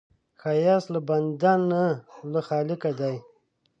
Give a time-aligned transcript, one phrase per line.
[0.39, 1.83] ښایست له بنده نه،
[2.31, 3.15] له خالقه دی